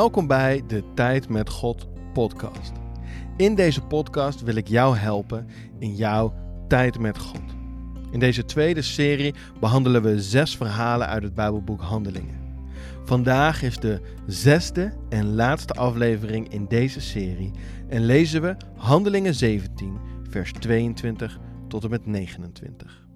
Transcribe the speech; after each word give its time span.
Welkom 0.00 0.26
bij 0.26 0.62
de 0.66 0.84
Tijd 0.94 1.28
met 1.28 1.50
God 1.50 1.88
podcast. 2.12 2.72
In 3.36 3.54
deze 3.54 3.80
podcast 3.82 4.42
wil 4.42 4.54
ik 4.54 4.68
jou 4.68 4.96
helpen 4.96 5.46
in 5.78 5.94
jouw 5.94 6.34
tijd 6.68 6.98
met 6.98 7.18
God. 7.18 7.42
In 8.10 8.18
deze 8.18 8.44
tweede 8.44 8.82
serie 8.82 9.34
behandelen 9.60 10.02
we 10.02 10.20
zes 10.20 10.56
verhalen 10.56 11.06
uit 11.06 11.22
het 11.22 11.34
Bijbelboek 11.34 11.80
Handelingen. 11.80 12.40
Vandaag 13.04 13.62
is 13.62 13.78
de 13.78 14.00
zesde 14.26 14.92
en 15.08 15.34
laatste 15.34 15.72
aflevering 15.72 16.48
in 16.48 16.66
deze 16.68 17.00
serie 17.00 17.50
en 17.88 18.04
lezen 18.04 18.42
we 18.42 18.56
Handelingen 18.76 19.34
17, 19.34 19.98
vers 20.30 20.52
22 20.52 21.38
tot 21.68 21.84
en 21.84 21.90
met 21.90 22.06
29. 22.06 23.09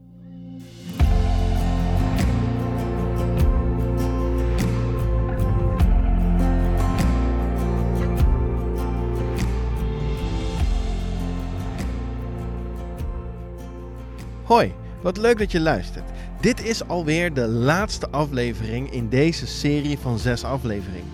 Hoi, 14.45 14.75
wat 15.03 15.17
leuk 15.17 15.39
dat 15.39 15.53
je 15.53 15.61
luistert. 15.61 16.11
Dit 16.41 16.65
is 16.65 16.89
alweer 16.89 17.35
de 17.35 17.47
laatste 17.47 18.11
aflevering 18.11 18.93
in 18.93 19.09
deze 19.09 19.47
serie 19.47 19.99
van 19.99 20.19
zes 20.19 20.45
afleveringen. 20.45 21.11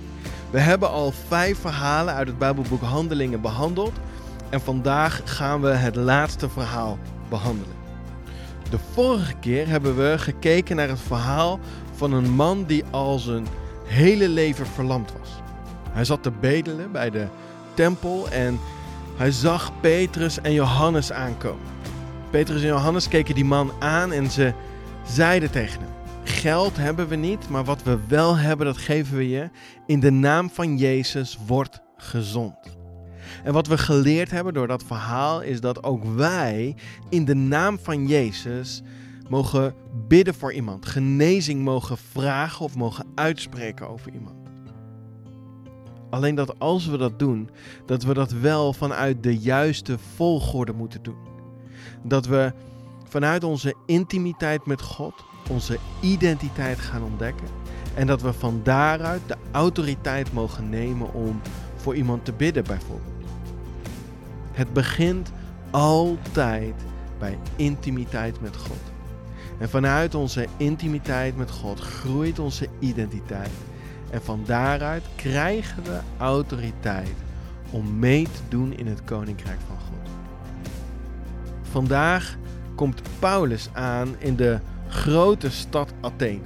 We 0.51 0.59
hebben 0.59 0.91
al 0.91 1.13
vijf 1.29 1.59
verhalen 1.59 2.15
uit 2.15 2.27
het 2.27 2.39
Bijbelboek 2.39 2.83
Handelingen 2.83 3.41
behandeld 3.41 3.93
en 4.49 4.61
vandaag 4.61 5.21
gaan 5.25 5.61
we 5.61 5.69
het 5.69 5.97
laatste 5.97 6.49
verhaal 6.49 6.99
behandelen. 7.29 7.75
De 8.71 8.79
vorige 8.93 9.35
keer 9.41 9.69
hebben 9.69 9.97
we 9.97 10.19
gekeken 10.19 10.77
naar 10.77 10.89
het 10.89 11.01
verhaal 11.01 11.61
van 11.95 12.13
een 12.13 12.31
man 12.31 12.65
die 12.65 12.85
al 12.91 13.19
zijn 13.19 13.47
hele 13.85 14.29
leven 14.29 14.67
verlamd 14.67 15.13
was. 15.19 15.29
Hij 15.91 16.05
zat 16.05 16.23
te 16.23 16.31
bedelen 16.31 16.93
bij 16.93 17.11
de 17.11 17.27
tempel 17.75 18.29
en 18.31 18.59
hij 19.17 19.31
zag 19.31 19.73
Petrus 19.81 20.41
en 20.41 20.53
Johannes 20.53 21.13
aankomen. 21.13 21.67
Petrus 22.31 22.61
en 22.61 22.67
Johannes 22.67 23.09
keken 23.09 23.35
die 23.35 23.45
man 23.45 23.73
aan 23.79 24.13
en 24.13 24.31
ze 24.31 24.53
zeiden 25.07 25.51
tegen 25.51 25.81
hem: 25.81 25.91
Geld 26.25 26.77
hebben 26.77 27.09
we 27.09 27.17
niet, 27.17 27.49
maar 27.49 27.65
wat 27.65 27.83
we 27.83 27.99
wel 28.09 28.37
hebben, 28.37 28.67
dat 28.67 28.77
geven 28.77 29.17
we 29.17 29.29
je. 29.29 29.51
In 29.87 30.01
de 30.01 30.11
naam 30.11 30.51
van 30.51 30.77
Jezus 30.77 31.39
wordt 31.47 31.81
gezond. 31.97 32.79
En 33.45 33.53
wat 33.53 33.67
we 33.67 33.79
geleerd 33.79 34.31
hebben 34.31 34.55
door 34.55 34.67
dat 34.67 34.85
verhaal 34.85 35.41
is 35.41 35.61
dat 35.61 35.85
ook 35.85 36.05
wij 36.05 36.77
in 37.09 37.25
de 37.25 37.35
naam 37.35 37.79
van 37.79 38.07
Jezus 38.07 38.83
mogen 39.29 39.75
bidden 40.09 40.35
voor 40.35 40.53
iemand, 40.53 40.87
genezing 40.87 41.63
mogen 41.63 41.97
vragen 41.97 42.65
of 42.65 42.77
mogen 42.77 43.07
uitspreken 43.15 43.89
over 43.89 44.13
iemand. 44.13 44.37
Alleen 46.11 46.35
dat 46.35 46.59
als 46.59 46.87
we 46.87 46.97
dat 46.97 47.19
doen, 47.19 47.51
dat 47.87 48.03
we 48.03 48.15
dat 48.15 48.33
wel 48.33 48.73
vanuit 48.73 49.23
de 49.23 49.39
juiste 49.39 49.99
volgorde 50.15 50.73
moeten 50.73 51.03
doen. 51.03 51.31
Dat 52.03 52.27
we 52.27 52.53
vanuit 53.09 53.45
onze 53.45 53.75
intimiteit 53.87 54.67
met 54.67 54.83
God 54.83 55.15
onze 55.49 55.79
identiteit 56.01 56.79
gaan 56.79 57.03
ontdekken. 57.03 57.47
En 57.95 58.07
dat 58.07 58.23
we 58.23 58.33
van 58.33 58.61
daaruit 58.63 59.21
de 59.27 59.37
autoriteit 59.51 60.33
mogen 60.33 60.69
nemen 60.69 61.15
om 61.15 61.41
voor 61.77 61.95
iemand 61.95 62.25
te 62.25 62.33
bidden, 62.33 62.65
bijvoorbeeld. 62.65 63.25
Het 64.53 64.73
begint 64.73 65.33
altijd 65.71 66.75
bij 67.19 67.39
intimiteit 67.57 68.41
met 68.41 68.57
God. 68.57 68.81
En 69.59 69.69
vanuit 69.69 70.15
onze 70.15 70.47
intimiteit 70.57 71.37
met 71.37 71.51
God 71.51 71.81
groeit 71.81 72.39
onze 72.39 72.69
identiteit. 72.79 73.51
En 74.11 74.23
van 74.23 74.43
daaruit 74.47 75.05
krijgen 75.17 75.83
we 75.83 76.01
autoriteit 76.19 77.15
om 77.71 77.99
mee 77.99 78.25
te 78.25 78.41
doen 78.49 78.77
in 78.77 78.87
het 78.87 79.05
koninkrijk 79.05 79.59
van 79.67 79.77
God. 79.77 79.80
Vandaag 81.71 82.37
komt 82.75 83.03
Paulus 83.19 83.69
aan 83.73 84.19
in 84.19 84.37
de 84.37 84.61
grote 84.89 85.51
stad 85.51 85.93
Athene. 86.01 86.41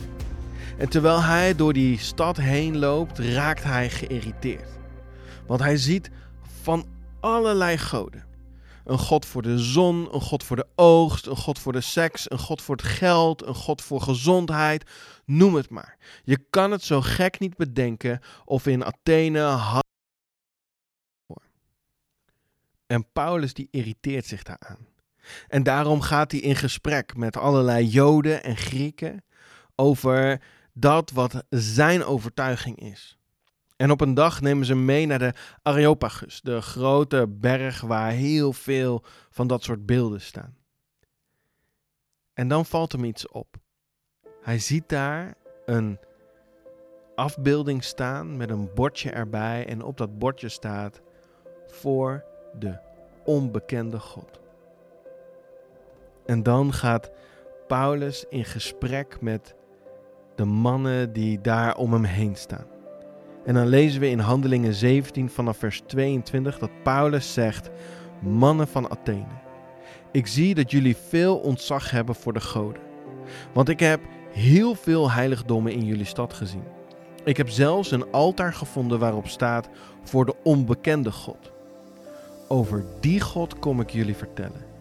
En 0.78 0.88
terwijl 0.88 1.22
hij 1.22 1.54
door 1.54 1.72
die 1.72 1.98
stad 1.98 2.36
heen 2.36 2.78
loopt, 2.78 3.18
raakt 3.18 3.64
hij 3.64 3.90
geïrriteerd. 3.90 4.68
Want 5.46 5.60
hij 5.60 5.76
ziet 5.76 6.10
van 6.62 6.86
allerlei 7.20 7.78
goden. 7.78 8.24
Een 8.84 8.98
god 8.98 9.26
voor 9.26 9.42
de 9.42 9.58
zon, 9.58 10.14
een 10.14 10.20
god 10.20 10.44
voor 10.44 10.56
de 10.56 10.66
oogst, 10.74 11.26
een 11.26 11.36
god 11.36 11.58
voor 11.58 11.72
de 11.72 11.80
seks, 11.80 12.30
een 12.30 12.38
god 12.38 12.62
voor 12.62 12.76
het 12.76 12.84
geld, 12.84 13.46
een 13.46 13.54
god 13.54 13.82
voor 13.82 14.00
gezondheid. 14.00 14.90
Noem 15.24 15.54
het 15.54 15.70
maar. 15.70 15.96
Je 16.24 16.46
kan 16.50 16.70
het 16.70 16.82
zo 16.82 17.00
gek 17.00 17.38
niet 17.38 17.56
bedenken 17.56 18.20
of 18.44 18.66
in 18.66 18.84
Athene 18.84 19.40
had. 19.40 19.82
En 22.86 23.06
Paulus 23.12 23.54
die 23.54 23.68
irriteert 23.70 24.26
zich 24.26 24.42
daaraan. 24.42 24.92
En 25.48 25.62
daarom 25.62 26.00
gaat 26.00 26.30
hij 26.30 26.40
in 26.40 26.56
gesprek 26.56 27.16
met 27.16 27.36
allerlei 27.36 27.86
Joden 27.86 28.42
en 28.42 28.56
Grieken 28.56 29.24
over 29.74 30.40
dat 30.72 31.10
wat 31.10 31.44
zijn 31.48 32.04
overtuiging 32.04 32.80
is. 32.80 33.18
En 33.76 33.90
op 33.90 34.00
een 34.00 34.14
dag 34.14 34.40
nemen 34.40 34.66
ze 34.66 34.74
mee 34.74 35.06
naar 35.06 35.18
de 35.18 35.32
Areopagus, 35.62 36.40
de 36.40 36.60
grote 36.60 37.26
berg 37.28 37.80
waar 37.80 38.10
heel 38.10 38.52
veel 38.52 39.04
van 39.30 39.46
dat 39.46 39.62
soort 39.62 39.86
beelden 39.86 40.20
staan. 40.20 40.56
En 42.32 42.48
dan 42.48 42.66
valt 42.66 42.92
hem 42.92 43.04
iets 43.04 43.28
op. 43.28 43.56
Hij 44.42 44.58
ziet 44.58 44.88
daar 44.88 45.34
een 45.64 45.98
afbeelding 47.14 47.84
staan 47.84 48.36
met 48.36 48.50
een 48.50 48.70
bordje 48.74 49.10
erbij 49.10 49.66
en 49.66 49.82
op 49.82 49.96
dat 49.96 50.18
bordje 50.18 50.48
staat 50.48 51.00
voor 51.66 52.24
de 52.58 52.78
onbekende 53.24 53.98
God. 53.98 54.43
En 56.26 56.42
dan 56.42 56.72
gaat 56.72 57.10
Paulus 57.66 58.24
in 58.28 58.44
gesprek 58.44 59.20
met 59.20 59.54
de 60.34 60.44
mannen 60.44 61.12
die 61.12 61.40
daar 61.40 61.76
om 61.76 61.92
hem 61.92 62.04
heen 62.04 62.36
staan. 62.36 62.66
En 63.44 63.54
dan 63.54 63.66
lezen 63.66 64.00
we 64.00 64.08
in 64.08 64.18
Handelingen 64.18 64.74
17 64.74 65.30
vanaf 65.30 65.56
vers 65.56 65.82
22 65.86 66.58
dat 66.58 66.82
Paulus 66.82 67.32
zegt: 67.32 67.70
Mannen 68.20 68.68
van 68.68 68.90
Athene, 68.90 69.42
ik 70.12 70.26
zie 70.26 70.54
dat 70.54 70.70
jullie 70.70 70.96
veel 70.96 71.36
ontzag 71.36 71.90
hebben 71.90 72.14
voor 72.14 72.32
de 72.32 72.40
goden. 72.40 72.82
Want 73.52 73.68
ik 73.68 73.80
heb 73.80 74.00
heel 74.32 74.74
veel 74.74 75.10
heiligdommen 75.10 75.72
in 75.72 75.84
jullie 75.84 76.04
stad 76.04 76.32
gezien. 76.32 76.64
Ik 77.24 77.36
heb 77.36 77.48
zelfs 77.48 77.90
een 77.90 78.10
altaar 78.10 78.52
gevonden 78.52 78.98
waarop 78.98 79.28
staat 79.28 79.68
voor 80.02 80.26
de 80.26 80.34
onbekende 80.42 81.12
God. 81.12 81.52
Over 82.48 82.84
die 83.00 83.20
God 83.20 83.58
kom 83.58 83.80
ik 83.80 83.90
jullie 83.90 84.16
vertellen. 84.16 84.73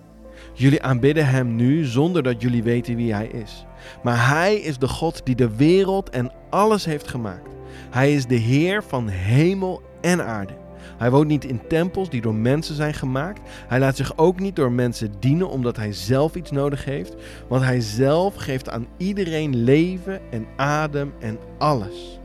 Jullie 0.53 0.83
aanbidden 0.83 1.27
Hem 1.27 1.55
nu 1.55 1.83
zonder 1.83 2.23
dat 2.23 2.41
jullie 2.41 2.63
weten 2.63 2.95
wie 2.95 3.13
Hij 3.13 3.27
is. 3.27 3.65
Maar 4.03 4.27
Hij 4.27 4.55
is 4.55 4.77
de 4.77 4.87
God 4.87 5.25
die 5.25 5.35
de 5.35 5.55
wereld 5.55 6.09
en 6.09 6.31
alles 6.49 6.85
heeft 6.85 7.07
gemaakt. 7.07 7.49
Hij 7.89 8.13
is 8.13 8.25
de 8.25 8.35
Heer 8.35 8.83
van 8.83 9.07
hemel 9.07 9.81
en 10.01 10.25
aarde. 10.25 10.53
Hij 10.97 11.11
woont 11.11 11.27
niet 11.27 11.45
in 11.45 11.67
tempels 11.67 12.09
die 12.09 12.21
door 12.21 12.35
mensen 12.35 12.75
zijn 12.75 12.93
gemaakt. 12.93 13.41
Hij 13.67 13.79
laat 13.79 13.95
zich 13.95 14.17
ook 14.17 14.39
niet 14.39 14.55
door 14.55 14.71
mensen 14.71 15.11
dienen 15.19 15.49
omdat 15.49 15.77
hij 15.77 15.93
zelf 15.93 16.35
iets 16.35 16.51
nodig 16.51 16.85
heeft. 16.85 17.15
Want 17.47 17.63
hij 17.63 17.81
zelf 17.81 18.35
geeft 18.35 18.69
aan 18.69 18.87
iedereen 18.97 19.63
leven 19.63 20.21
en 20.31 20.47
adem 20.55 21.13
en 21.19 21.37
alles. 21.57 22.19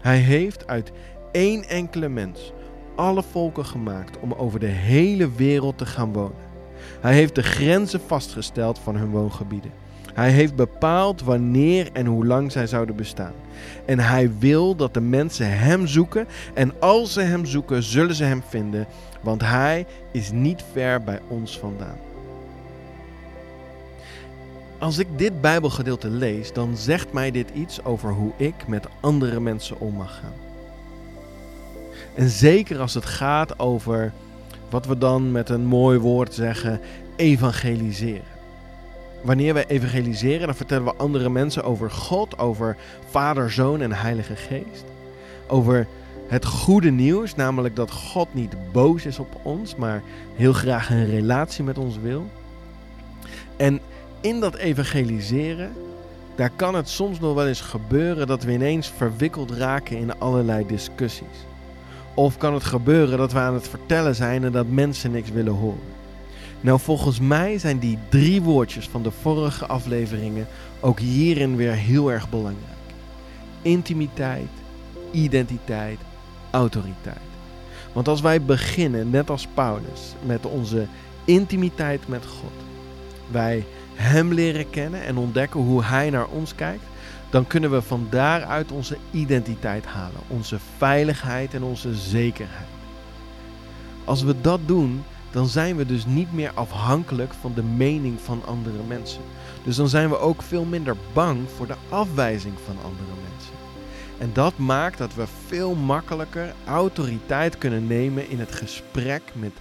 Hij 0.00 0.18
heeft 0.18 0.66
uit 0.66 0.92
één 1.32 1.68
enkele 1.68 2.08
mens 2.08 2.52
alle 2.96 3.22
volken 3.22 3.64
gemaakt 3.64 4.18
om 4.20 4.32
over 4.32 4.60
de 4.60 4.66
hele 4.66 5.30
wereld 5.32 5.78
te 5.78 5.86
gaan 5.86 6.12
wonen. 6.12 6.53
Hij 7.00 7.14
heeft 7.14 7.34
de 7.34 7.42
grenzen 7.42 8.00
vastgesteld 8.06 8.78
van 8.78 8.96
hun 8.96 9.10
woongebieden. 9.10 9.70
Hij 10.14 10.30
heeft 10.30 10.54
bepaald 10.54 11.22
wanneer 11.22 11.88
en 11.92 12.06
hoe 12.06 12.26
lang 12.26 12.52
zij 12.52 12.66
zouden 12.66 12.96
bestaan. 12.96 13.32
En 13.84 13.98
hij 13.98 14.30
wil 14.38 14.74
dat 14.74 14.94
de 14.94 15.00
mensen 15.00 15.58
hem 15.58 15.86
zoeken. 15.86 16.26
En 16.54 16.72
als 16.80 17.12
ze 17.12 17.20
hem 17.20 17.44
zoeken, 17.44 17.82
zullen 17.82 18.14
ze 18.14 18.24
hem 18.24 18.42
vinden. 18.48 18.86
Want 19.20 19.42
hij 19.42 19.86
is 20.10 20.30
niet 20.30 20.64
ver 20.72 21.02
bij 21.02 21.20
ons 21.28 21.58
vandaan. 21.58 21.98
Als 24.78 24.98
ik 24.98 25.06
dit 25.16 25.40
Bijbelgedeelte 25.40 26.08
lees, 26.08 26.52
dan 26.52 26.76
zegt 26.76 27.12
mij 27.12 27.30
dit 27.30 27.50
iets 27.54 27.84
over 27.84 28.10
hoe 28.10 28.32
ik 28.36 28.66
met 28.66 28.86
andere 29.00 29.40
mensen 29.40 29.80
om 29.80 29.94
mag 29.94 30.20
gaan. 30.20 30.32
En 32.14 32.28
zeker 32.28 32.78
als 32.78 32.94
het 32.94 33.04
gaat 33.04 33.58
over 33.58 34.12
wat 34.74 34.86
we 34.86 34.98
dan 34.98 35.32
met 35.32 35.48
een 35.48 35.64
mooi 35.64 35.98
woord 35.98 36.34
zeggen, 36.34 36.80
evangeliseren. 37.16 38.32
Wanneer 39.22 39.54
wij 39.54 39.66
evangeliseren, 39.66 40.46
dan 40.46 40.54
vertellen 40.54 40.84
we 40.84 40.94
andere 40.96 41.28
mensen 41.28 41.64
over 41.64 41.90
God, 41.90 42.38
over 42.38 42.76
Vader, 43.10 43.50
Zoon 43.50 43.80
en 43.80 43.92
Heilige 43.92 44.36
Geest. 44.36 44.84
Over 45.46 45.86
het 46.28 46.44
goede 46.44 46.90
nieuws, 46.90 47.34
namelijk 47.34 47.76
dat 47.76 47.90
God 47.90 48.34
niet 48.34 48.72
boos 48.72 49.06
is 49.06 49.18
op 49.18 49.40
ons, 49.42 49.76
maar 49.76 50.02
heel 50.36 50.52
graag 50.52 50.90
een 50.90 51.06
relatie 51.06 51.64
met 51.64 51.78
ons 51.78 51.98
wil. 51.98 52.26
En 53.56 53.80
in 54.20 54.40
dat 54.40 54.54
evangeliseren 54.54 55.72
daar 56.34 56.50
kan 56.56 56.74
het 56.74 56.88
soms 56.88 57.20
nog 57.20 57.34
wel 57.34 57.46
eens 57.46 57.60
gebeuren 57.60 58.26
dat 58.26 58.42
we 58.42 58.52
ineens 58.52 58.92
verwikkeld 58.96 59.50
raken 59.50 59.96
in 59.96 60.18
allerlei 60.18 60.66
discussies. 60.66 61.53
Of 62.14 62.36
kan 62.36 62.54
het 62.54 62.64
gebeuren 62.64 63.18
dat 63.18 63.32
we 63.32 63.38
aan 63.38 63.54
het 63.54 63.68
vertellen 63.68 64.14
zijn 64.14 64.44
en 64.44 64.52
dat 64.52 64.66
mensen 64.68 65.10
niks 65.10 65.30
willen 65.30 65.52
horen. 65.52 65.92
Nou, 66.60 66.80
volgens 66.80 67.20
mij 67.20 67.58
zijn 67.58 67.78
die 67.78 67.98
drie 68.08 68.42
woordjes 68.42 68.88
van 68.88 69.02
de 69.02 69.10
vorige 69.10 69.66
afleveringen 69.66 70.46
ook 70.80 70.98
hierin 70.98 71.56
weer 71.56 71.72
heel 71.72 72.12
erg 72.12 72.30
belangrijk. 72.30 72.64
Intimiteit, 73.62 74.48
identiteit, 75.10 75.98
autoriteit. 76.50 77.16
Want 77.92 78.08
als 78.08 78.20
wij 78.20 78.42
beginnen, 78.42 79.10
net 79.10 79.30
als 79.30 79.48
Paulus, 79.54 80.14
met 80.26 80.46
onze 80.46 80.86
intimiteit 81.24 82.08
met 82.08 82.26
God, 82.26 82.52
wij 83.30 83.64
Hem 83.94 84.32
leren 84.32 84.70
kennen 84.70 85.04
en 85.04 85.16
ontdekken 85.16 85.60
hoe 85.60 85.84
Hij 85.84 86.10
naar 86.10 86.26
ons 86.26 86.54
kijkt, 86.54 86.84
dan 87.34 87.46
kunnen 87.46 87.70
we 87.70 87.82
van 87.82 88.06
daaruit 88.10 88.72
onze 88.72 88.96
identiteit 89.10 89.86
halen, 89.86 90.20
onze 90.28 90.58
veiligheid 90.76 91.54
en 91.54 91.62
onze 91.62 91.94
zekerheid. 91.94 92.66
Als 94.04 94.22
we 94.22 94.40
dat 94.40 94.60
doen, 94.66 95.02
dan 95.30 95.46
zijn 95.46 95.76
we 95.76 95.86
dus 95.86 96.06
niet 96.06 96.32
meer 96.32 96.50
afhankelijk 96.54 97.32
van 97.40 97.52
de 97.54 97.62
mening 97.62 98.20
van 98.20 98.46
andere 98.46 98.82
mensen. 98.88 99.20
Dus 99.64 99.76
dan 99.76 99.88
zijn 99.88 100.08
we 100.08 100.18
ook 100.18 100.42
veel 100.42 100.64
minder 100.64 100.96
bang 101.12 101.38
voor 101.56 101.66
de 101.66 101.76
afwijzing 101.88 102.54
van 102.64 102.76
andere 102.76 103.12
mensen. 103.30 103.54
En 104.18 104.30
dat 104.32 104.58
maakt 104.58 104.98
dat 104.98 105.14
we 105.14 105.24
veel 105.46 105.74
makkelijker 105.74 106.54
autoriteit 106.66 107.58
kunnen 107.58 107.86
nemen 107.86 108.28
in 108.30 108.38
het 108.38 108.52
gesprek 108.52 109.22
met 109.32 109.52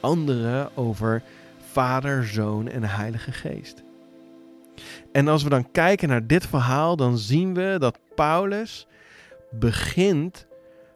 anderen 0.00 0.76
over 0.76 1.22
Vader, 1.72 2.26
Zoon 2.26 2.68
en 2.68 2.84
Heilige 2.84 3.32
Geest. 3.32 3.82
En 5.12 5.28
als 5.28 5.42
we 5.42 5.48
dan 5.48 5.70
kijken 5.70 6.08
naar 6.08 6.26
dit 6.26 6.46
verhaal, 6.46 6.96
dan 6.96 7.18
zien 7.18 7.54
we 7.54 7.76
dat 7.78 7.98
Paulus 8.14 8.86
begint 9.50 10.46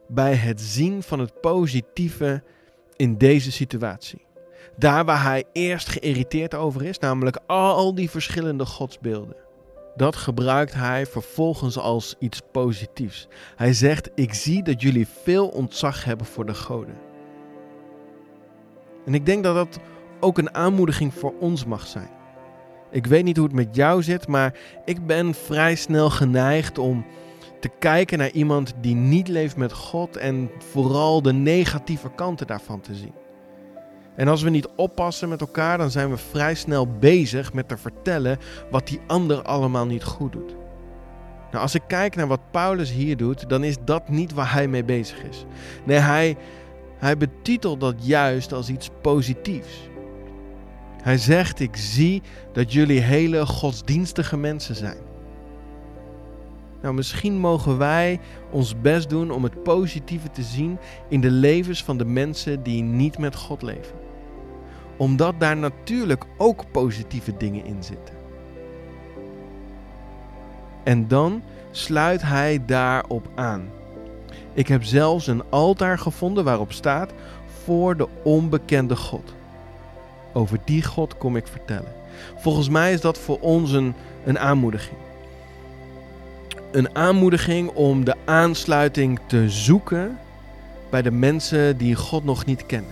bij 0.07 0.33
het 0.33 0.61
zien 0.61 1.03
van 1.03 1.19
het 1.19 1.41
positieve 1.41 2.43
in 2.95 3.17
deze 3.17 3.51
situatie. 3.51 4.25
Daar 4.77 5.05
waar 5.05 5.23
hij 5.23 5.43
eerst 5.51 5.87
geïrriteerd 5.89 6.55
over 6.55 6.83
is, 6.83 6.99
namelijk 6.99 7.39
al 7.47 7.95
die 7.95 8.09
verschillende 8.09 8.65
godsbeelden. 8.65 9.35
Dat 9.95 10.15
gebruikt 10.15 10.73
hij 10.73 11.05
vervolgens 11.05 11.77
als 11.77 12.15
iets 12.19 12.41
positiefs. 12.51 13.27
Hij 13.55 13.73
zegt: 13.73 14.09
Ik 14.15 14.33
zie 14.33 14.63
dat 14.63 14.81
jullie 14.81 15.07
veel 15.23 15.47
ontzag 15.47 16.03
hebben 16.03 16.25
voor 16.25 16.45
de 16.45 16.53
goden. 16.53 16.97
En 19.05 19.13
ik 19.13 19.25
denk 19.25 19.43
dat 19.43 19.55
dat 19.55 19.79
ook 20.19 20.37
een 20.37 20.53
aanmoediging 20.55 21.13
voor 21.13 21.33
ons 21.39 21.65
mag 21.65 21.87
zijn. 21.87 22.09
Ik 22.95 23.05
weet 23.05 23.23
niet 23.23 23.37
hoe 23.37 23.45
het 23.45 23.55
met 23.55 23.75
jou 23.75 24.03
zit, 24.03 24.27
maar 24.27 24.53
ik 24.85 25.05
ben 25.05 25.33
vrij 25.33 25.75
snel 25.75 26.09
geneigd 26.09 26.77
om 26.77 27.05
te 27.59 27.69
kijken 27.79 28.17
naar 28.17 28.31
iemand 28.31 28.73
die 28.81 28.95
niet 28.95 29.27
leeft 29.27 29.57
met 29.57 29.73
God 29.73 30.17
en 30.17 30.51
vooral 30.71 31.21
de 31.21 31.33
negatieve 31.33 32.11
kanten 32.15 32.47
daarvan 32.47 32.81
te 32.81 32.95
zien. 32.95 33.13
En 34.15 34.27
als 34.27 34.41
we 34.41 34.49
niet 34.49 34.67
oppassen 34.75 35.29
met 35.29 35.41
elkaar, 35.41 35.77
dan 35.77 35.91
zijn 35.91 36.09
we 36.09 36.17
vrij 36.17 36.55
snel 36.55 36.87
bezig 36.87 37.53
met 37.53 37.67
te 37.67 37.77
vertellen 37.77 38.37
wat 38.71 38.87
die 38.87 38.99
ander 39.07 39.41
allemaal 39.41 39.85
niet 39.85 40.03
goed 40.03 40.31
doet. 40.31 40.55
Nou, 41.51 41.63
als 41.63 41.75
ik 41.75 41.83
kijk 41.87 42.15
naar 42.15 42.27
wat 42.27 42.51
Paulus 42.51 42.91
hier 42.91 43.17
doet, 43.17 43.49
dan 43.49 43.63
is 43.63 43.75
dat 43.85 44.09
niet 44.09 44.33
waar 44.33 44.53
hij 44.53 44.67
mee 44.67 44.83
bezig 44.83 45.23
is. 45.23 45.45
Nee, 45.85 45.97
hij, 45.97 46.37
hij 46.97 47.17
betitelt 47.17 47.79
dat 47.79 47.95
juist 48.05 48.53
als 48.53 48.69
iets 48.69 48.89
positiefs. 49.01 49.89
Hij 51.05 51.17
zegt: 51.17 51.59
Ik 51.59 51.75
zie 51.75 52.21
dat 52.53 52.73
jullie 52.73 52.99
hele 52.99 53.45
godsdienstige 53.45 54.37
mensen 54.37 54.75
zijn. 54.75 54.97
Nou, 56.81 56.95
misschien 56.95 57.37
mogen 57.37 57.77
wij 57.77 58.19
ons 58.51 58.81
best 58.81 59.09
doen 59.09 59.31
om 59.31 59.43
het 59.43 59.63
positieve 59.63 60.31
te 60.31 60.41
zien 60.43 60.77
in 61.09 61.21
de 61.21 61.31
levens 61.31 61.83
van 61.83 61.97
de 61.97 62.05
mensen 62.05 62.63
die 62.63 62.83
niet 62.83 63.17
met 63.17 63.35
God 63.35 63.61
leven. 63.61 63.95
Omdat 64.97 65.39
daar 65.39 65.57
natuurlijk 65.57 66.25
ook 66.37 66.71
positieve 66.71 67.37
dingen 67.37 67.65
in 67.65 67.83
zitten. 67.83 68.15
En 70.83 71.07
dan 71.07 71.41
sluit 71.71 72.21
hij 72.21 72.65
daarop 72.65 73.27
aan. 73.35 73.69
Ik 74.53 74.67
heb 74.67 74.83
zelfs 74.83 75.27
een 75.27 75.43
altaar 75.49 75.99
gevonden 75.99 76.43
waarop 76.43 76.71
staat 76.71 77.13
voor 77.63 77.97
de 77.97 78.07
onbekende 78.23 78.95
God. 78.95 79.34
Over 80.35 80.59
die 80.65 80.83
God 80.83 81.17
kom 81.17 81.35
ik 81.35 81.47
vertellen. 81.47 81.93
Volgens 82.37 82.69
mij 82.69 82.93
is 82.93 83.01
dat 83.01 83.17
voor 83.17 83.39
ons 83.39 83.71
een, 83.71 83.93
een 84.25 84.39
aanmoediging. 84.39 84.97
Een 86.71 86.95
aanmoediging 86.95 87.69
om 87.69 88.03
de 88.05 88.15
aansluiting 88.25 89.19
te 89.27 89.49
zoeken 89.49 90.17
bij 90.89 91.01
de 91.01 91.11
mensen 91.11 91.77
die 91.77 91.95
God 91.95 92.23
nog 92.23 92.45
niet 92.45 92.65
kennen. 92.65 92.91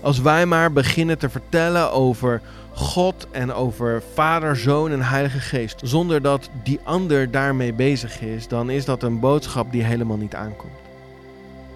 Als 0.00 0.20
wij 0.20 0.46
maar 0.46 0.72
beginnen 0.72 1.18
te 1.18 1.28
vertellen 1.28 1.92
over 1.92 2.40
God 2.72 3.26
en 3.30 3.52
over 3.52 4.02
Vader, 4.14 4.56
Zoon 4.56 4.90
en 4.90 5.02
Heilige 5.02 5.40
Geest, 5.40 5.80
zonder 5.84 6.22
dat 6.22 6.50
die 6.62 6.80
ander 6.82 7.30
daarmee 7.30 7.72
bezig 7.72 8.20
is, 8.20 8.48
dan 8.48 8.70
is 8.70 8.84
dat 8.84 9.02
een 9.02 9.20
boodschap 9.20 9.72
die 9.72 9.82
helemaal 9.82 10.16
niet 10.16 10.34
aankomt. 10.34 10.78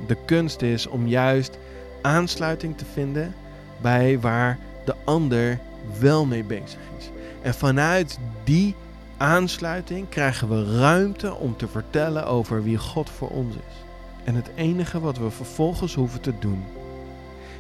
De 0.06 0.16
kunst 0.25 0.62
is 0.62 0.87
om 0.87 1.06
juist 1.06 1.58
aansluiting 2.02 2.78
te 2.78 2.84
vinden 2.93 3.34
bij 3.81 4.20
waar 4.20 4.58
de 4.85 4.95
ander 5.05 5.59
wel 6.01 6.25
mee 6.25 6.45
bezig 6.45 6.79
is. 6.99 7.11
En 7.43 7.55
vanuit 7.55 8.19
die 8.45 8.75
aansluiting 9.17 10.09
krijgen 10.09 10.49
we 10.49 10.79
ruimte 10.79 11.35
om 11.35 11.57
te 11.57 11.69
vertellen 11.69 12.27
over 12.27 12.63
wie 12.63 12.79
God 12.79 13.11
voor 13.11 13.29
ons 13.29 13.55
is. 13.55 13.85
En 14.25 14.35
het 14.35 14.51
enige 14.55 15.01
wat 15.01 15.19
we 15.19 15.31
vervolgens 15.31 15.95
hoeven 15.95 16.21
te 16.21 16.33
doen, 16.39 16.65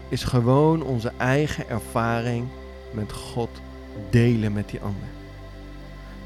is 0.08 0.24
gewoon 0.24 0.82
onze 0.82 1.12
eigen 1.16 1.68
ervaring 1.68 2.46
met 2.92 3.12
God 3.12 3.50
delen 4.10 4.52
met 4.52 4.68
die 4.68 4.80
ander. 4.80 5.08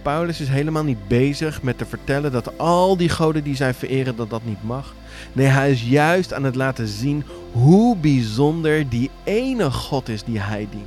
Paulus 0.02 0.40
is 0.40 0.49
helemaal 0.49 0.85
niet 0.85 1.09
bezig 1.09 1.62
met 1.62 1.78
te 1.78 1.85
vertellen 1.87 2.33
dat 2.33 2.59
al 2.59 2.97
die 2.97 3.09
goden 3.09 3.45
die 3.45 3.57
zij 3.57 3.75
vereren, 3.75 4.17
dat 4.17 4.31
dat 4.31 4.45
niet 4.45 4.62
mag. 4.62 4.95
Nee, 5.33 5.47
hij 5.47 5.71
is 5.71 5.83
juist 5.83 6.33
aan 6.33 6.45
het 6.45 6.55
laten 6.55 6.87
zien 6.87 7.25
hoe 7.52 7.97
bijzonder 7.97 8.88
die 8.88 9.11
ene 9.25 9.71
God 9.71 10.09
is 10.09 10.25
die 10.25 10.38
hij 10.38 10.69
dient. 10.71 10.87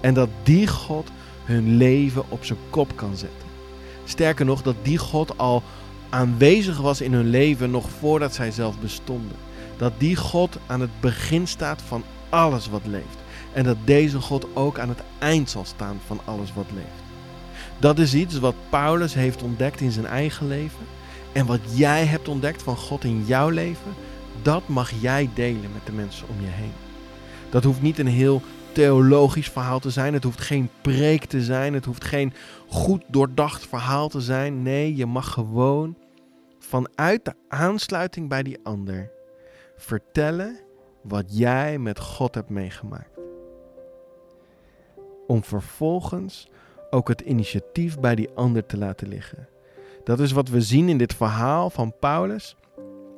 En 0.00 0.14
dat 0.14 0.28
die 0.42 0.66
God 0.66 1.10
hun 1.44 1.76
leven 1.76 2.24
op 2.28 2.44
zijn 2.44 2.58
kop 2.70 2.96
kan 2.96 3.16
zetten. 3.16 3.48
Sterker 4.04 4.44
nog, 4.44 4.62
dat 4.62 4.76
die 4.82 4.98
God 4.98 5.38
al 5.38 5.62
aanwezig 6.08 6.78
was 6.78 7.00
in 7.00 7.12
hun 7.12 7.30
leven 7.30 7.70
nog 7.70 7.90
voordat 7.98 8.34
zij 8.34 8.50
zelf 8.50 8.78
bestonden. 8.80 9.36
Dat 9.76 9.92
die 9.98 10.16
God 10.16 10.58
aan 10.66 10.80
het 10.80 11.00
begin 11.00 11.46
staat 11.46 11.82
van 11.82 12.04
alles 12.28 12.68
wat 12.68 12.86
leeft. 12.86 13.18
En 13.52 13.64
dat 13.64 13.76
deze 13.84 14.20
God 14.20 14.46
ook 14.54 14.78
aan 14.78 14.88
het 14.88 15.02
eind 15.18 15.50
zal 15.50 15.64
staan 15.64 16.00
van 16.06 16.20
alles 16.24 16.52
wat 16.54 16.66
leeft. 16.74 17.04
Dat 17.78 17.98
is 17.98 18.14
iets 18.14 18.38
wat 18.38 18.54
Paulus 18.68 19.14
heeft 19.14 19.42
ontdekt 19.42 19.80
in 19.80 19.90
zijn 19.90 20.06
eigen 20.06 20.48
leven. 20.48 20.86
En 21.32 21.46
wat 21.46 21.60
jij 21.72 22.04
hebt 22.04 22.28
ontdekt 22.28 22.62
van 22.62 22.76
God 22.76 23.04
in 23.04 23.24
jouw 23.26 23.48
leven, 23.48 23.94
dat 24.42 24.68
mag 24.68 24.90
jij 25.00 25.30
delen 25.34 25.72
met 25.72 25.86
de 25.86 25.92
mensen 25.92 26.28
om 26.28 26.40
je 26.40 26.46
heen. 26.46 26.72
Dat 27.50 27.64
hoeft 27.64 27.82
niet 27.82 27.98
een 27.98 28.06
heel 28.06 28.42
theologisch 28.72 29.48
verhaal 29.48 29.78
te 29.78 29.90
zijn. 29.90 30.14
Het 30.14 30.24
hoeft 30.24 30.40
geen 30.40 30.70
preek 30.80 31.24
te 31.24 31.42
zijn. 31.42 31.74
Het 31.74 31.84
hoeft 31.84 32.04
geen 32.04 32.32
goed 32.68 33.02
doordacht 33.08 33.66
verhaal 33.66 34.08
te 34.08 34.20
zijn. 34.20 34.62
Nee, 34.62 34.96
je 34.96 35.06
mag 35.06 35.32
gewoon 35.32 35.96
vanuit 36.58 37.24
de 37.24 37.34
aansluiting 37.48 38.28
bij 38.28 38.42
die 38.42 38.58
ander 38.62 39.10
vertellen 39.76 40.58
wat 41.02 41.24
jij 41.28 41.78
met 41.78 41.98
God 41.98 42.34
hebt 42.34 42.48
meegemaakt. 42.48 43.18
Om 45.26 45.44
vervolgens 45.44 46.48
ook 46.90 47.08
het 47.08 47.20
initiatief 47.20 47.98
bij 47.98 48.14
die 48.14 48.30
ander 48.34 48.66
te 48.66 48.78
laten 48.78 49.08
liggen. 49.08 49.48
Dat 50.04 50.20
is 50.20 50.32
wat 50.32 50.48
we 50.48 50.60
zien 50.60 50.88
in 50.88 50.98
dit 50.98 51.14
verhaal 51.14 51.70
van 51.70 51.94
Paulus. 52.00 52.56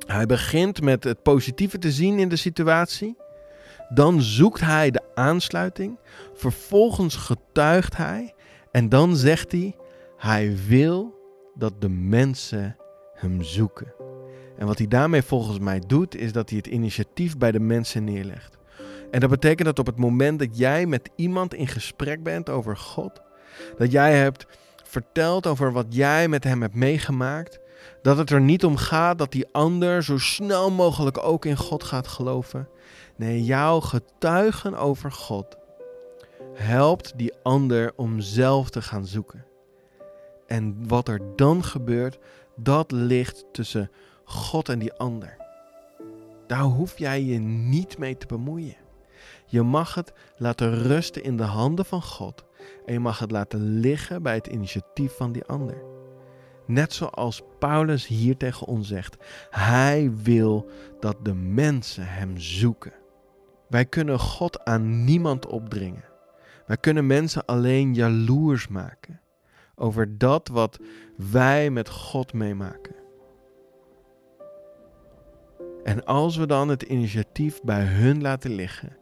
Hij 0.08 0.26
begint 0.26 0.80
met 0.80 1.04
het 1.04 1.22
positieve 1.22 1.78
te 1.78 1.92
zien 1.92 2.18
in 2.18 2.28
de 2.28 2.36
situatie. 2.36 3.16
Dan 3.88 4.22
zoekt 4.22 4.60
hij 4.60 4.90
de 4.90 5.02
aansluiting. 5.14 5.98
Vervolgens 6.34 7.16
getuigt 7.16 7.96
hij. 7.96 8.34
En 8.70 8.88
dan 8.88 9.16
zegt 9.16 9.52
hij: 9.52 9.76
Hij 10.16 10.56
wil 10.66 11.14
dat 11.54 11.80
de 11.80 11.88
mensen 11.88 12.76
hem 13.14 13.42
zoeken. 13.42 13.92
En 14.58 14.66
wat 14.66 14.78
hij 14.78 14.88
daarmee 14.88 15.22
volgens 15.22 15.58
mij 15.58 15.82
doet, 15.86 16.16
is 16.16 16.32
dat 16.32 16.48
hij 16.48 16.58
het 16.58 16.66
initiatief 16.66 17.36
bij 17.36 17.52
de 17.52 17.60
mensen 17.60 18.04
neerlegt. 18.04 18.58
En 19.10 19.20
dat 19.20 19.30
betekent 19.30 19.66
dat 19.66 19.78
op 19.78 19.86
het 19.86 19.98
moment 19.98 20.38
dat 20.38 20.58
jij 20.58 20.86
met 20.86 21.10
iemand 21.16 21.54
in 21.54 21.68
gesprek 21.68 22.22
bent 22.22 22.48
over 22.48 22.76
God, 22.76 23.22
dat 23.76 23.92
jij 23.92 24.16
hebt 24.16 24.46
verteld 24.84 25.46
over 25.46 25.72
wat 25.72 25.86
jij 25.88 26.28
met 26.28 26.44
hem 26.44 26.62
hebt 26.62 26.74
meegemaakt, 26.74 27.58
dat 28.02 28.16
het 28.16 28.30
er 28.30 28.40
niet 28.40 28.64
om 28.64 28.76
gaat 28.76 29.18
dat 29.18 29.32
die 29.32 29.48
ander 29.52 30.04
zo 30.04 30.18
snel 30.18 30.70
mogelijk 30.70 31.18
ook 31.18 31.44
in 31.44 31.56
God 31.56 31.84
gaat 31.84 32.08
geloven. 32.08 32.68
Nee, 33.16 33.44
jouw 33.44 33.80
getuigen 33.80 34.74
over 34.74 35.12
God 35.12 35.56
helpt 36.54 37.12
die 37.16 37.34
ander 37.42 37.92
om 37.96 38.20
zelf 38.20 38.70
te 38.70 38.82
gaan 38.82 39.06
zoeken. 39.06 39.46
En 40.46 40.88
wat 40.88 41.08
er 41.08 41.20
dan 41.36 41.64
gebeurt, 41.64 42.18
dat 42.56 42.90
ligt 42.90 43.44
tussen 43.52 43.90
God 44.24 44.68
en 44.68 44.78
die 44.78 44.92
ander. 44.92 45.36
Daar 46.46 46.62
hoef 46.62 46.98
jij 46.98 47.22
je 47.22 47.38
niet 47.38 47.98
mee 47.98 48.16
te 48.16 48.26
bemoeien. 48.26 48.76
Je 49.46 49.62
mag 49.62 49.94
het 49.94 50.12
laten 50.36 50.74
rusten 50.82 51.22
in 51.22 51.36
de 51.36 51.42
handen 51.42 51.84
van 51.84 52.02
God 52.02 52.44
en 52.86 52.92
je 52.92 53.00
mag 53.00 53.18
het 53.18 53.30
laten 53.30 53.80
liggen 53.80 54.22
bij 54.22 54.34
het 54.34 54.46
initiatief 54.46 55.16
van 55.16 55.32
die 55.32 55.44
ander. 55.44 55.97
Net 56.68 56.92
zoals 56.92 57.42
Paulus 57.58 58.06
hier 58.06 58.36
tegen 58.36 58.66
ons 58.66 58.88
zegt. 58.88 59.16
Hij 59.50 60.12
wil 60.22 60.70
dat 61.00 61.16
de 61.22 61.34
mensen 61.34 62.06
hem 62.06 62.38
zoeken. 62.38 62.92
Wij 63.68 63.84
kunnen 63.84 64.18
God 64.18 64.64
aan 64.64 65.04
niemand 65.04 65.46
opdringen. 65.46 66.04
Wij 66.66 66.76
kunnen 66.76 67.06
mensen 67.06 67.44
alleen 67.44 67.94
jaloers 67.94 68.68
maken 68.68 69.20
over 69.74 70.18
dat 70.18 70.48
wat 70.48 70.78
wij 71.16 71.70
met 71.70 71.88
God 71.88 72.32
meemaken. 72.32 72.94
En 75.84 76.04
als 76.04 76.36
we 76.36 76.46
dan 76.46 76.68
het 76.68 76.82
initiatief 76.82 77.60
bij 77.62 77.84
hun 77.84 78.20
laten 78.20 78.54
liggen, 78.54 78.96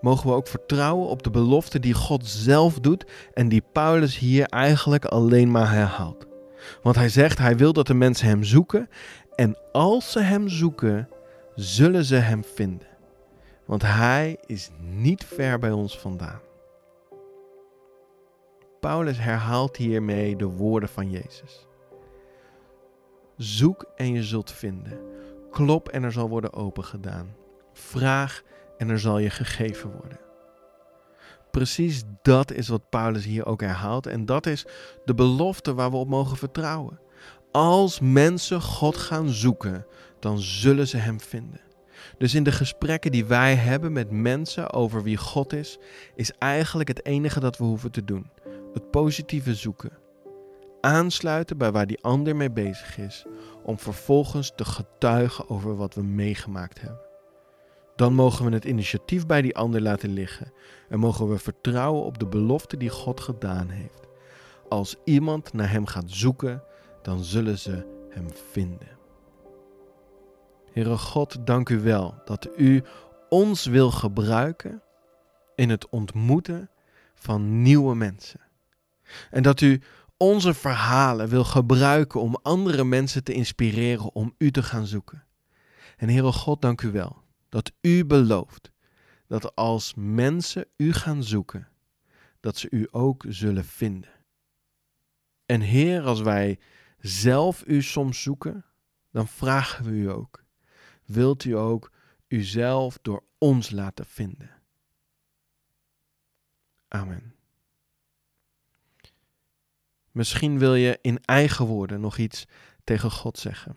mogen 0.00 0.28
we 0.28 0.34
ook 0.34 0.46
vertrouwen 0.46 1.08
op 1.08 1.22
de 1.22 1.30
belofte 1.30 1.80
die 1.80 1.94
God 1.94 2.26
zelf 2.26 2.80
doet 2.80 3.04
en 3.34 3.48
die 3.48 3.62
Paulus 3.72 4.18
hier 4.18 4.46
eigenlijk 4.46 5.04
alleen 5.04 5.50
maar 5.50 5.70
herhaalt. 5.70 6.29
Want 6.82 6.96
hij 6.96 7.08
zegt, 7.08 7.38
hij 7.38 7.56
wil 7.56 7.72
dat 7.72 7.86
de 7.86 7.94
mensen 7.94 8.28
hem 8.28 8.44
zoeken 8.44 8.88
en 9.34 9.56
als 9.72 10.12
ze 10.12 10.20
hem 10.20 10.48
zoeken, 10.48 11.08
zullen 11.54 12.04
ze 12.04 12.14
hem 12.14 12.44
vinden. 12.44 12.88
Want 13.64 13.82
hij 13.82 14.38
is 14.46 14.70
niet 14.80 15.24
ver 15.24 15.58
bij 15.58 15.70
ons 15.70 15.98
vandaan. 15.98 16.40
Paulus 18.80 19.18
herhaalt 19.18 19.76
hiermee 19.76 20.36
de 20.36 20.44
woorden 20.44 20.88
van 20.88 21.10
Jezus. 21.10 21.66
Zoek 23.36 23.90
en 23.96 24.12
je 24.12 24.22
zult 24.22 24.52
vinden. 24.52 25.00
Klop 25.50 25.88
en 25.88 26.02
er 26.02 26.12
zal 26.12 26.28
worden 26.28 26.52
opengedaan. 26.52 27.34
Vraag 27.72 28.42
en 28.78 28.88
er 28.88 28.98
zal 28.98 29.18
je 29.18 29.30
gegeven 29.30 29.90
worden. 29.92 30.29
Precies 31.50 32.02
dat 32.22 32.52
is 32.52 32.68
wat 32.68 32.88
Paulus 32.90 33.24
hier 33.24 33.46
ook 33.46 33.60
herhaalt 33.60 34.06
en 34.06 34.24
dat 34.24 34.46
is 34.46 34.66
de 35.04 35.14
belofte 35.14 35.74
waar 35.74 35.90
we 35.90 35.96
op 35.96 36.08
mogen 36.08 36.36
vertrouwen. 36.36 37.00
Als 37.52 38.00
mensen 38.00 38.60
God 38.60 38.96
gaan 38.96 39.28
zoeken, 39.28 39.86
dan 40.18 40.38
zullen 40.38 40.88
ze 40.88 40.96
Hem 40.96 41.20
vinden. 41.20 41.60
Dus 42.18 42.34
in 42.34 42.42
de 42.42 42.52
gesprekken 42.52 43.10
die 43.10 43.24
wij 43.24 43.54
hebben 43.54 43.92
met 43.92 44.10
mensen 44.10 44.72
over 44.72 45.02
wie 45.02 45.16
God 45.16 45.52
is, 45.52 45.78
is 46.14 46.32
eigenlijk 46.38 46.88
het 46.88 47.04
enige 47.04 47.40
dat 47.40 47.58
we 47.58 47.64
hoeven 47.64 47.90
te 47.90 48.04
doen: 48.04 48.30
het 48.72 48.90
positieve 48.90 49.54
zoeken. 49.54 49.98
Aansluiten 50.80 51.58
bij 51.58 51.72
waar 51.72 51.86
die 51.86 52.02
ander 52.02 52.36
mee 52.36 52.50
bezig 52.50 52.98
is, 52.98 53.24
om 53.62 53.78
vervolgens 53.78 54.52
te 54.56 54.64
getuigen 54.64 55.48
over 55.48 55.76
wat 55.76 55.94
we 55.94 56.02
meegemaakt 56.02 56.80
hebben. 56.80 57.09
Dan 58.00 58.14
mogen 58.14 58.44
we 58.44 58.52
het 58.52 58.64
initiatief 58.64 59.26
bij 59.26 59.42
die 59.42 59.56
ander 59.56 59.80
laten 59.80 60.12
liggen 60.12 60.52
en 60.88 60.98
mogen 60.98 61.28
we 61.28 61.38
vertrouwen 61.38 62.04
op 62.04 62.18
de 62.18 62.26
belofte 62.26 62.76
die 62.76 62.88
God 62.88 63.20
gedaan 63.20 63.68
heeft. 63.68 64.06
Als 64.68 64.96
iemand 65.04 65.52
naar 65.52 65.70
Hem 65.70 65.86
gaat 65.86 66.10
zoeken, 66.10 66.62
dan 67.02 67.24
zullen 67.24 67.58
ze 67.58 67.86
Hem 68.10 68.26
vinden. 68.50 68.88
Heere 70.72 70.96
God, 70.96 71.46
dank 71.46 71.68
u 71.68 71.80
wel 71.80 72.14
dat 72.24 72.48
u 72.56 72.82
ons 73.28 73.66
wil 73.66 73.90
gebruiken 73.90 74.82
in 75.54 75.70
het 75.70 75.88
ontmoeten 75.88 76.70
van 77.14 77.62
nieuwe 77.62 77.94
mensen. 77.94 78.40
En 79.30 79.42
dat 79.42 79.60
u 79.60 79.80
onze 80.16 80.54
verhalen 80.54 81.28
wil 81.28 81.44
gebruiken 81.44 82.20
om 82.20 82.38
andere 82.42 82.84
mensen 82.84 83.24
te 83.24 83.32
inspireren 83.32 84.14
om 84.14 84.34
u 84.38 84.50
te 84.50 84.62
gaan 84.62 84.86
zoeken. 84.86 85.24
En 85.96 86.08
Heere 86.08 86.32
God, 86.32 86.62
dank 86.62 86.82
u 86.82 86.90
wel 86.92 87.19
dat 87.50 87.72
u 87.80 88.04
belooft 88.04 88.72
dat 89.26 89.56
als 89.56 89.94
mensen 89.96 90.66
u 90.76 90.92
gaan 90.92 91.24
zoeken, 91.24 91.68
dat 92.40 92.56
ze 92.56 92.70
u 92.70 92.88
ook 92.90 93.24
zullen 93.28 93.64
vinden. 93.64 94.10
En 95.46 95.60
Heer, 95.60 96.02
als 96.02 96.20
wij 96.20 96.58
zelf 96.98 97.62
u 97.66 97.82
soms 97.82 98.22
zoeken, 98.22 98.64
dan 99.10 99.28
vragen 99.28 99.84
we 99.84 99.90
u 99.90 100.10
ook, 100.10 100.44
wilt 101.04 101.44
u 101.44 101.56
ook 101.56 101.92
uzelf 102.28 102.98
door 103.02 103.24
ons 103.38 103.70
laten 103.70 104.06
vinden? 104.06 104.50
Amen. 106.88 107.34
Misschien 110.10 110.58
wil 110.58 110.74
je 110.74 110.98
in 111.02 111.24
eigen 111.24 111.66
woorden 111.66 112.00
nog 112.00 112.18
iets 112.18 112.44
tegen 112.84 113.10
God 113.10 113.38
zeggen. 113.38 113.76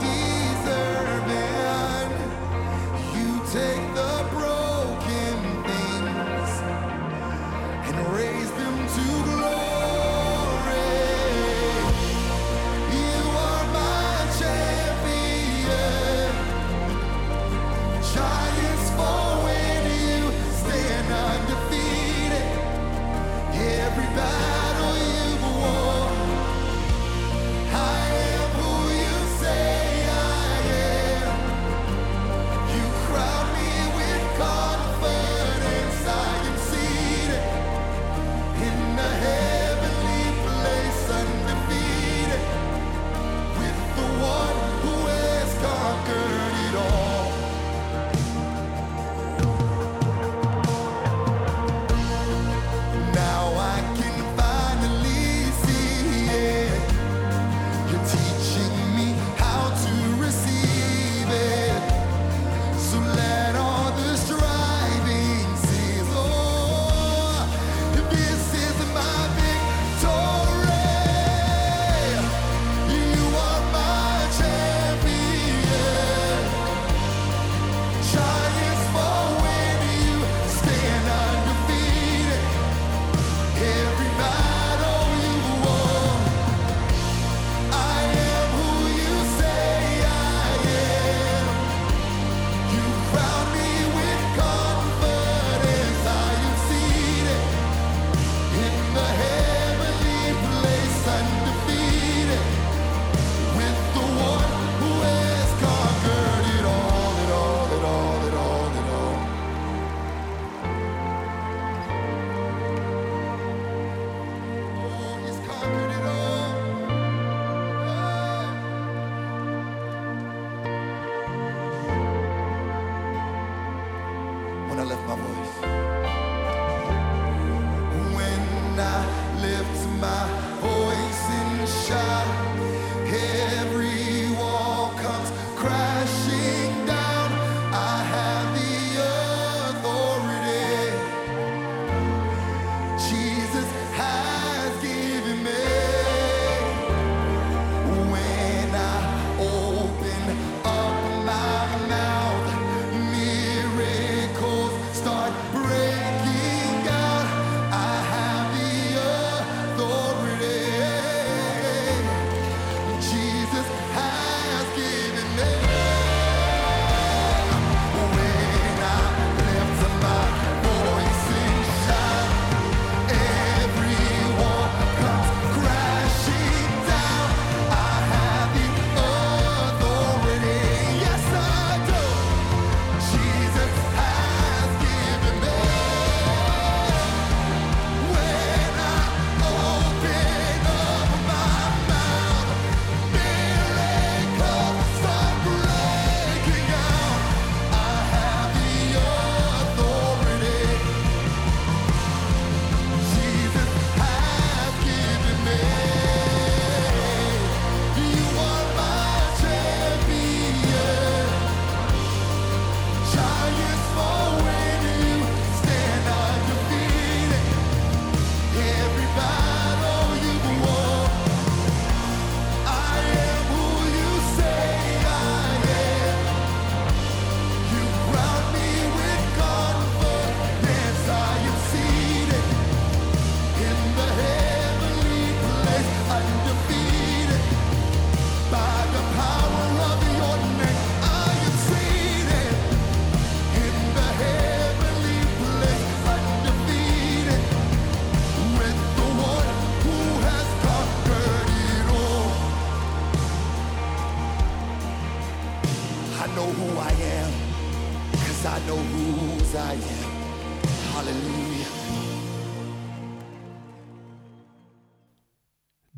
take 3.51 3.90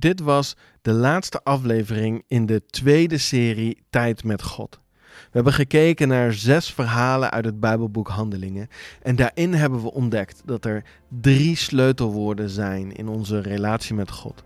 Dit 0.03 0.19
was 0.19 0.55
de 0.81 0.91
laatste 0.91 1.43
aflevering 1.43 2.23
in 2.27 2.45
de 2.45 2.65
tweede 2.65 3.17
serie 3.17 3.83
Tijd 3.89 4.23
met 4.23 4.43
God. 4.43 4.79
We 4.99 5.29
hebben 5.31 5.53
gekeken 5.53 6.07
naar 6.07 6.33
zes 6.33 6.73
verhalen 6.73 7.31
uit 7.31 7.45
het 7.45 7.59
Bijbelboek 7.59 8.07
Handelingen. 8.07 8.67
En 9.01 9.15
daarin 9.15 9.53
hebben 9.53 9.81
we 9.81 9.93
ontdekt 9.93 10.41
dat 10.45 10.65
er 10.65 10.83
drie 11.21 11.55
sleutelwoorden 11.55 12.49
zijn 12.49 12.95
in 12.95 13.07
onze 13.07 13.39
relatie 13.39 13.95
met 13.95 14.11
God. 14.11 14.43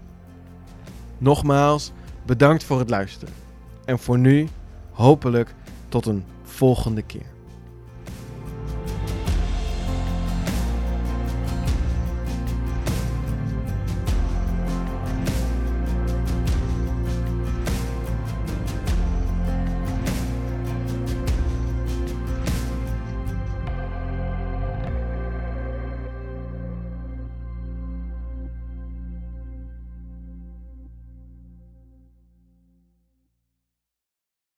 Nogmaals, 1.18 1.92
bedankt 2.26 2.64
voor 2.64 2.78
het 2.78 2.90
luisteren. 2.90 3.34
En 3.84 3.98
voor 3.98 4.18
nu, 4.18 4.48
hopelijk 4.90 5.54
tot 5.88 6.06
een 6.06 6.24
volgende 6.42 7.02
keer. 7.02 7.26